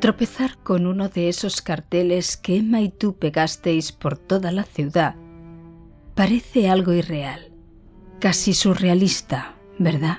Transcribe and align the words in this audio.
Tropezar 0.00 0.58
con 0.58 0.86
uno 0.86 1.08
de 1.08 1.28
esos 1.28 1.62
carteles 1.62 2.36
que 2.36 2.56
Emma 2.56 2.82
y 2.82 2.90
tú 2.90 3.16
pegasteis 3.16 3.92
por 3.92 4.18
toda 4.18 4.52
la 4.52 4.64
ciudad 4.64 5.16
parece 6.14 6.68
algo 6.68 6.92
irreal, 6.92 7.52
casi 8.20 8.52
surrealista, 8.54 9.54
¿verdad? 9.78 10.18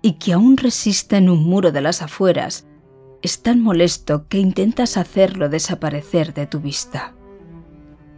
Y 0.00 0.14
que 0.14 0.32
aún 0.32 0.56
resista 0.56 1.18
en 1.18 1.28
un 1.28 1.44
muro 1.44 1.70
de 1.70 1.80
las 1.80 2.02
afueras, 2.02 2.66
es 3.22 3.42
tan 3.42 3.60
molesto 3.60 4.26
que 4.28 4.38
intentas 4.38 4.96
hacerlo 4.96 5.48
desaparecer 5.48 6.34
de 6.34 6.46
tu 6.46 6.60
vista. 6.60 7.14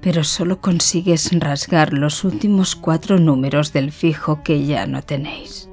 Pero 0.00 0.24
solo 0.24 0.60
consigues 0.60 1.30
rasgar 1.38 1.92
los 1.92 2.24
últimos 2.24 2.74
cuatro 2.74 3.18
números 3.18 3.72
del 3.72 3.92
fijo 3.92 4.42
que 4.42 4.64
ya 4.64 4.86
no 4.86 5.02
tenéis. 5.02 5.68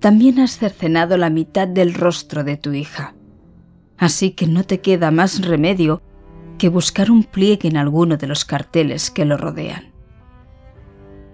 También 0.00 0.38
has 0.38 0.58
cercenado 0.58 1.16
la 1.16 1.30
mitad 1.30 1.66
del 1.66 1.94
rostro 1.94 2.44
de 2.44 2.56
tu 2.56 2.72
hija, 2.72 3.14
así 3.96 4.30
que 4.30 4.46
no 4.46 4.64
te 4.64 4.80
queda 4.80 5.10
más 5.10 5.44
remedio 5.44 6.02
que 6.58 6.68
buscar 6.68 7.10
un 7.10 7.24
pliegue 7.24 7.68
en 7.68 7.76
alguno 7.76 8.16
de 8.16 8.26
los 8.26 8.44
carteles 8.44 9.10
que 9.10 9.24
lo 9.24 9.36
rodean. 9.36 9.92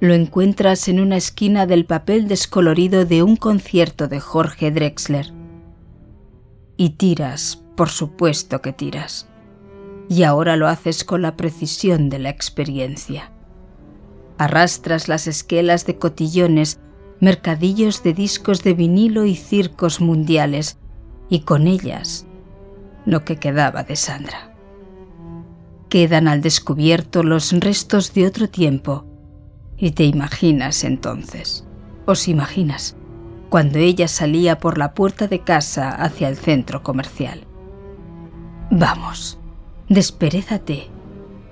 Lo 0.01 0.13
encuentras 0.13 0.89
en 0.89 1.01
una 1.01 1.17
esquina 1.17 1.67
del 1.67 1.87
papel 1.87 2.29
descolorido 2.29 3.05
de 3.05 3.23
un 3.23 3.37
concierto 3.37 4.09
de 4.09 4.21
Jorge 4.21 4.71
Drexler. 4.71 5.33
Y 6.77 6.91
tiras, 6.91 7.63
por 7.77 7.89
supuesto 7.89 8.61
que 8.61 8.73
tiras. 8.73 9.29
Y 10.09 10.25
ahora 10.25 10.57
lo 10.57 10.69
haces 10.69 11.05
con 11.05 11.23
la 11.23 11.37
precisión 11.37 12.11
de 12.11 12.19
la 12.19 12.29
experiencia. 12.29 13.33
Arrastras 14.37 15.09
las 15.09 15.27
esquelas 15.27 15.87
de 15.87 15.97
cotillones, 15.97 16.79
mercadillos 17.25 18.03
de 18.05 18.15
discos 18.15 18.63
de 18.63 18.75
vinilo 18.75 19.25
y 19.25 19.35
circos 19.35 20.01
mundiales, 20.01 20.79
y 21.29 21.41
con 21.41 21.67
ellas 21.67 22.27
lo 23.05 23.25
que 23.25 23.37
quedaba 23.37 23.83
de 23.83 23.97
Sandra 23.97 24.55
quedan 25.95 26.27
al 26.27 26.41
descubierto 26.41 27.23
los 27.23 27.53
restos 27.53 28.15
de 28.15 28.27
otro 28.27 28.49
tiempo. 28.49 29.05
Y 29.77 29.93
te 29.93 30.03
imaginas 30.03 30.83
entonces, 30.83 31.65
os 32.05 32.27
imaginas, 32.27 32.97
cuando 33.49 33.79
ella 33.79 34.09
salía 34.09 34.59
por 34.59 34.77
la 34.77 34.93
puerta 34.93 35.29
de 35.29 35.45
casa 35.45 35.91
hacia 35.91 36.29
el 36.29 36.37
centro 36.37 36.83
comercial. 36.83 37.47
Vamos, 38.73 39.39
desperezate, 39.89 40.89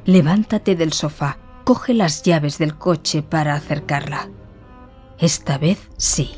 levántate 0.06 0.74
del 0.74 0.92
sofá, 0.92 1.38
coge 1.62 1.94
las 1.94 2.24
llaves 2.24 2.58
del 2.58 2.76
coche 2.76 3.22
para 3.22 3.54
acercarla. 3.54 4.28
Esta 5.22 5.56
vez 5.56 5.78
sí. 5.98 6.32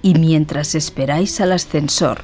Y 0.00 0.14
mientras 0.14 0.74
esperáis 0.74 1.38
al 1.42 1.52
ascensor, 1.52 2.22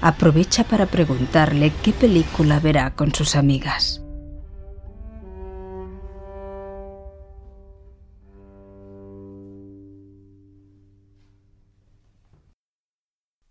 aprovecha 0.00 0.62
para 0.62 0.86
preguntarle 0.86 1.72
qué 1.82 1.92
película 1.92 2.60
verá 2.60 2.94
con 2.94 3.12
sus 3.12 3.34
amigas. 3.34 4.02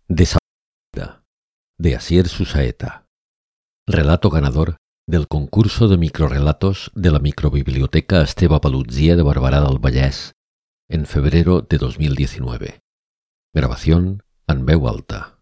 Desaparecida 0.08 1.24
de 1.76 1.94
Asier 1.94 2.26
Susaeta. 2.26 3.06
Relato 3.86 4.30
ganador 4.30 4.78
del 5.08 5.28
concurso 5.28 5.86
de 5.86 5.96
microrelatos 5.96 6.90
de 6.96 7.12
la 7.12 7.20
microbiblioteca 7.20 8.22
Esteba 8.22 8.60
Palutzia 8.60 9.14
de 9.14 9.22
Barberà 9.22 9.60
del 9.62 9.78
Vallès 9.78 10.34
en 10.88 11.06
febrero 11.06 11.62
de 11.62 11.78
2019. 11.78 12.80
Grabación 13.54 14.24
en 14.48 14.66
veu 14.66 14.88
alta. 14.88 15.35